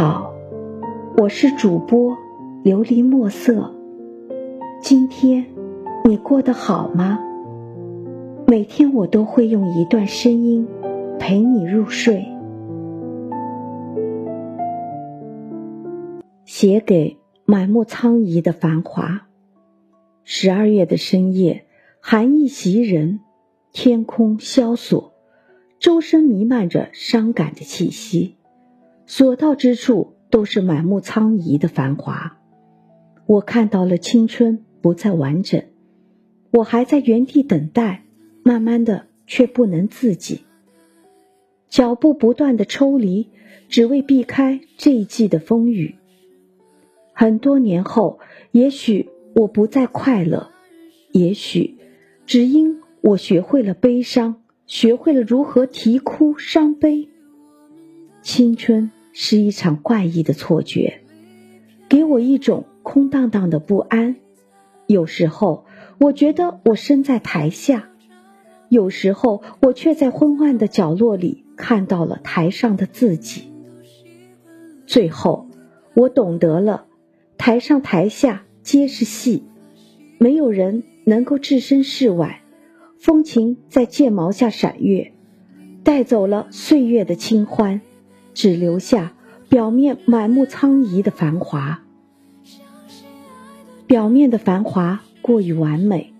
[0.00, 0.32] 好，
[1.16, 2.16] 我是主播
[2.62, 3.74] 琉璃墨色。
[4.80, 5.44] 今天
[6.04, 7.18] 你过得好吗？
[8.46, 10.68] 每天我都会用一段声音
[11.18, 12.24] 陪你入睡。
[16.44, 19.26] 写给满目苍夷的繁华。
[20.22, 21.66] 十二月的深夜，
[21.98, 23.18] 寒意袭人，
[23.72, 25.12] 天空萧索，
[25.80, 28.37] 周身弥漫着伤感的气息。
[29.08, 32.36] 所到之处都是满目苍夷的繁华，
[33.24, 35.64] 我看到了青春不再完整，
[36.50, 38.04] 我还在原地等待，
[38.42, 40.42] 慢慢的却不能自己，
[41.70, 43.30] 脚步不断的抽离，
[43.70, 45.94] 只为避开这一季的风雨。
[47.14, 48.20] 很多年后，
[48.52, 50.50] 也许我不再快乐，
[51.12, 51.78] 也许
[52.26, 57.08] 只因我学会了悲伤，学会了如何啼哭伤悲，
[58.20, 58.90] 青春。
[59.12, 61.00] 是一场怪异的错觉，
[61.88, 64.16] 给我一种空荡荡的不安。
[64.86, 65.66] 有时候
[65.98, 67.90] 我觉得我身在台下，
[68.68, 73.52] 有时候我却在昏暗的角落里看到了台上的自己。
[74.86, 75.48] 最后，
[75.94, 76.86] 我懂得了，
[77.36, 79.42] 台上台下皆是戏，
[80.18, 82.42] 没有人能够置身事外。
[82.98, 85.12] 风情在剑矛下闪跃，
[85.84, 87.80] 带走了岁月的清欢。
[88.38, 89.14] 只留下
[89.48, 91.82] 表面满目苍夷的繁华，
[93.88, 96.12] 表面的繁华过于完美，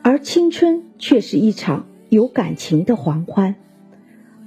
[0.00, 3.54] 而青春却是一场有感情的狂欢。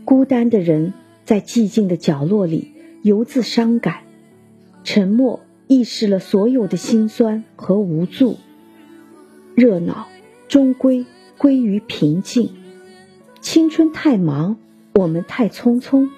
[0.04, 2.72] 孤单的人在寂静的角落里
[3.04, 3.98] 游自伤感，
[4.84, 8.38] 沉默意识了所有的辛酸和无助。
[9.54, 10.08] 热闹
[10.48, 11.06] 终归
[11.38, 12.50] 归于平静，
[13.42, 14.58] 青春太忙，
[14.96, 16.10] 我们太匆匆。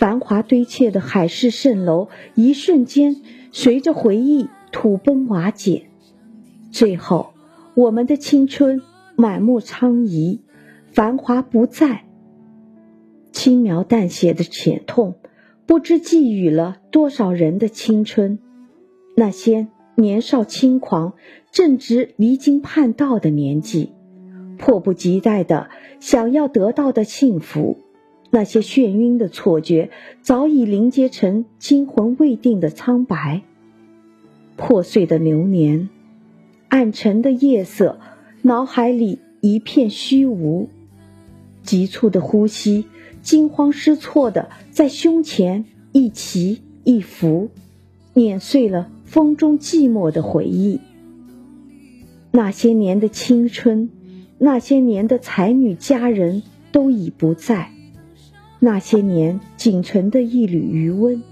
[0.00, 3.20] 繁华堆砌的海市蜃楼，一瞬间
[3.52, 5.90] 随着回忆土崩瓦解。
[6.72, 7.34] 最后，
[7.74, 8.80] 我们的青春
[9.14, 10.38] 满目疮痍，
[10.90, 12.06] 繁华不再。
[13.30, 15.16] 轻描淡写的浅痛，
[15.66, 18.38] 不知寄予了多少人的青春。
[19.14, 21.12] 那些年少轻狂、
[21.52, 23.92] 正值离经叛道的年纪，
[24.56, 25.68] 迫不及待的
[26.00, 27.76] 想要得到的幸福。
[28.30, 29.90] 那些眩晕的错觉，
[30.22, 33.42] 早已凝结成惊魂未定的苍白。
[34.56, 35.88] 破碎的流年，
[36.68, 37.98] 暗沉的夜色，
[38.42, 40.68] 脑海里一片虚无。
[41.62, 42.86] 急促的呼吸，
[43.20, 47.48] 惊慌失措的在胸前一起一伏，
[48.14, 50.80] 碾碎了风中寂寞的回忆。
[52.30, 53.90] 那些年的青春，
[54.38, 57.72] 那些年的才女佳人，都已不在。
[58.62, 61.22] 那些年仅存的一缕余温，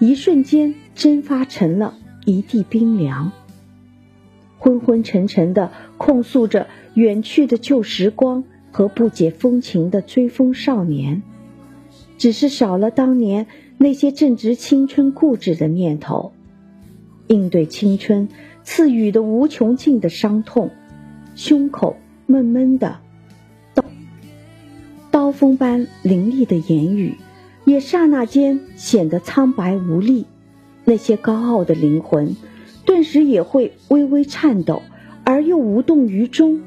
[0.00, 3.30] 一瞬间蒸发成了一地冰凉。
[4.58, 8.42] 昏昏沉沉的控诉着远去的旧时光
[8.72, 11.22] 和不解风情的追风少年，
[12.18, 13.46] 只是少了当年
[13.78, 16.32] 那些正值青春固执的念头。
[17.28, 18.28] 应对青春
[18.64, 20.70] 赐予的无穷尽的伤痛，
[21.36, 21.96] 胸口
[22.26, 23.03] 闷闷的。
[25.44, 27.18] 风般凌厉的言语，
[27.66, 30.24] 也刹那间显得苍白无力。
[30.86, 32.34] 那些高傲的灵魂，
[32.86, 34.80] 顿时也会微微颤抖，
[35.22, 36.62] 而又无动于衷。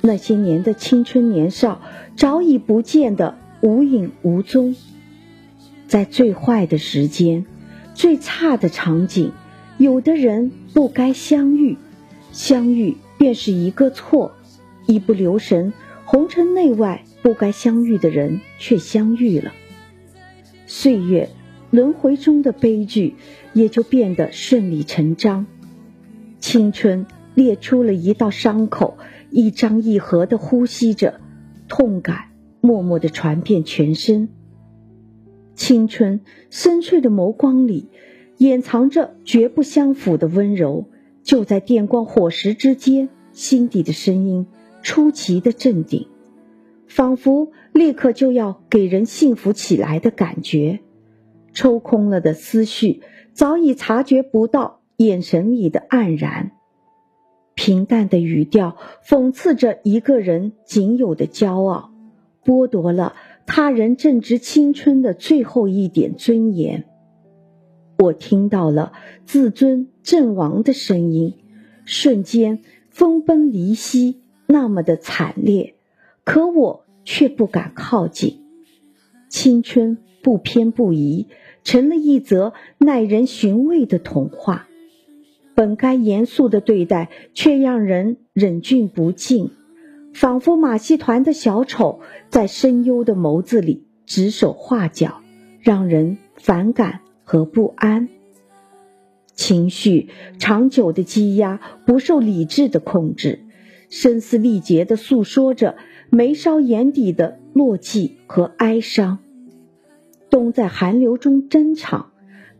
[0.00, 1.82] 那些年的青春年少，
[2.16, 4.76] 早已不见得无影无踪。
[5.86, 7.44] 在最坏的时间，
[7.92, 9.32] 最差的场景，
[9.76, 11.76] 有的人不该相遇，
[12.32, 14.32] 相遇便是一个错。
[14.86, 15.74] 一不留神，
[16.06, 17.04] 红尘内外。
[17.22, 19.52] 不该相遇的人却相遇了，
[20.66, 21.30] 岁月
[21.70, 23.14] 轮回中的悲剧
[23.52, 25.46] 也就变得顺理成章。
[26.40, 28.98] 青春裂出了一道伤口，
[29.30, 31.20] 一张一合的呼吸着，
[31.68, 34.28] 痛感默默的传遍全身。
[35.54, 36.20] 青春
[36.50, 37.88] 深邃的眸光里，
[38.38, 40.88] 掩藏着绝不相符的温柔。
[41.22, 44.48] 就在电光火石之间，心底的声音
[44.82, 46.08] 出奇的镇定。
[46.94, 50.80] 仿佛立刻就要给人幸福起来的感觉，
[51.54, 53.00] 抽空了的思绪
[53.32, 56.52] 早已察觉不到眼神里的黯然。
[57.54, 58.76] 平淡的语调
[59.08, 61.94] 讽刺着一个人仅有的骄傲，
[62.44, 63.14] 剥夺了
[63.46, 66.84] 他人正值青春的最后一点尊严。
[68.00, 68.92] 我听到了
[69.24, 71.38] 自尊阵亡的声音，
[71.86, 72.60] 瞬间
[72.90, 75.76] 分崩离析，那么的惨烈。
[76.24, 78.40] 可我却不敢靠近，
[79.28, 81.26] 青春不偏不倚，
[81.64, 84.68] 成了一则耐人寻味的童话。
[85.54, 89.50] 本该严肃的对待，却让人忍俊不禁，
[90.14, 95.20] 仿佛马戏团的小丑在深幽的眸子里指手画脚，
[95.60, 98.08] 让人反感和不安。
[99.34, 100.08] 情绪
[100.38, 103.40] 长久的积压，不受理智的控制，
[103.90, 105.76] 声嘶力竭的诉说着
[106.14, 109.18] 眉梢眼底的落寂和哀伤。
[110.28, 112.10] 冬在寒流中珍藏，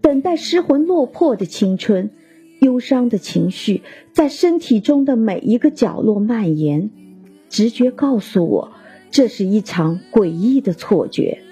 [0.01, 2.09] 等待失魂落魄的青春。
[2.61, 3.83] 忧伤的情绪
[4.13, 6.89] 在身体中的每一个角落蔓延，
[7.51, 8.73] 直觉告诉我，
[9.11, 11.43] 这是一场诡异的错觉。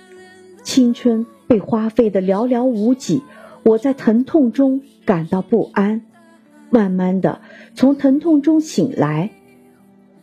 [0.62, 3.23] 青春被花费的寥寥无几，
[3.62, 6.00] 我在疼痛中感到不安。
[6.70, 7.43] 慢慢的，
[7.75, 9.32] 从疼痛中醒来，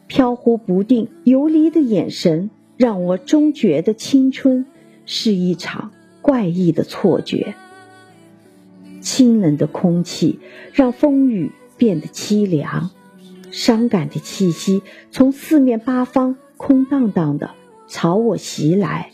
[0.08, 4.66] 飘忽不定、游离的眼神，让我终觉得青春
[5.06, 7.56] 是一场怪异的错觉。
[9.02, 10.40] 清冷的空气
[10.74, 12.90] 让风雨变得凄凉，
[13.52, 14.82] 伤感的气息
[15.12, 17.52] 从四面八方空荡荡的
[17.88, 19.12] 朝我袭来。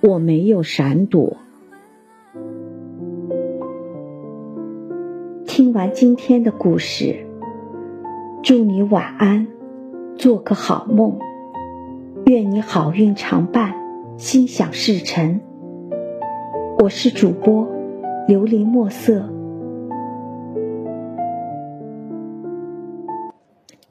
[0.00, 1.36] 我没有闪躲。
[5.46, 7.26] 听完今天的故事，
[8.42, 9.46] 祝你晚安，
[10.20, 11.18] 做个好梦，
[12.26, 13.74] 愿你好运常伴，
[14.18, 15.40] 心想事成。
[16.78, 17.66] 我是主播。
[18.28, 19.30] 琉璃墨色。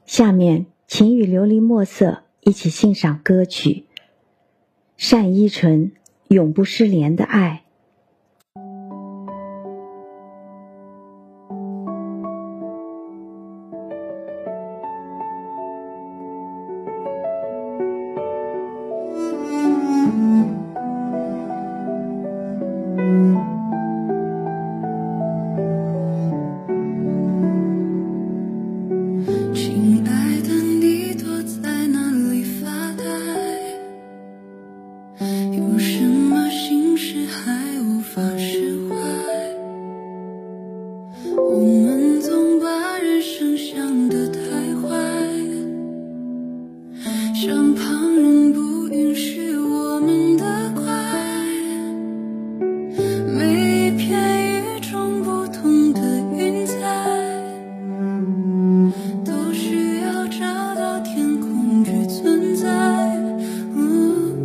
[0.06, 3.86] 下面，请与琉璃墨色一起欣赏歌曲
[5.10, 5.90] 《单依纯
[6.28, 7.64] 永不失联的爱》。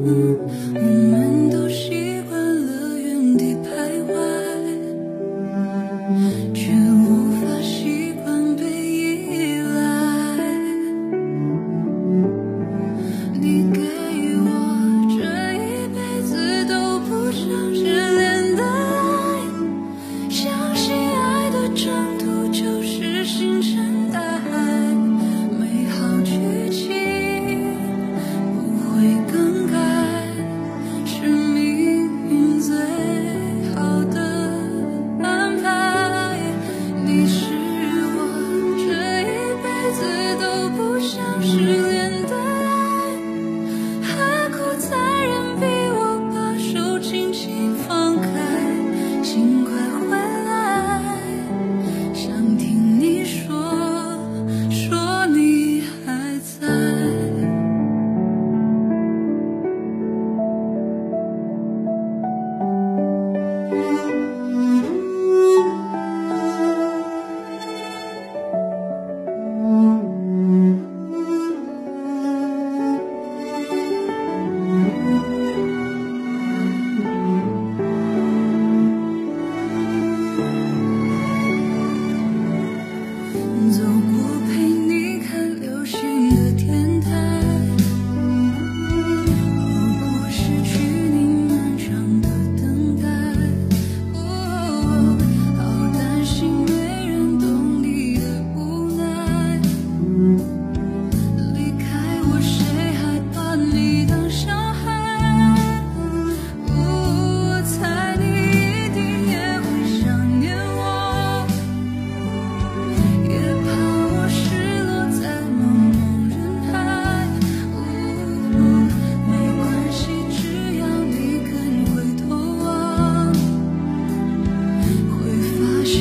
[0.05, 0.54] Mm-hmm.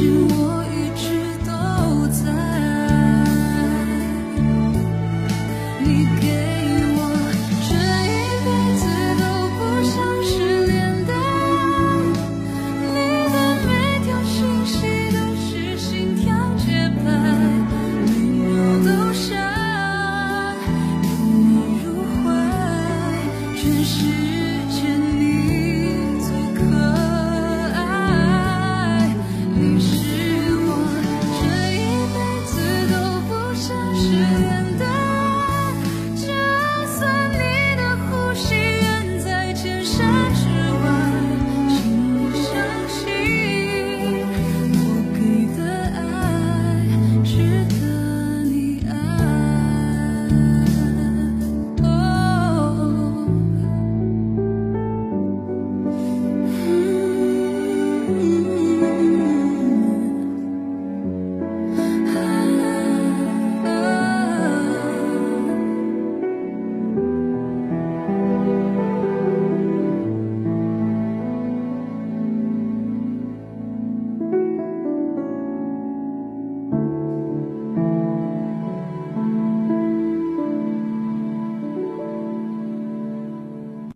[0.04, 0.33] you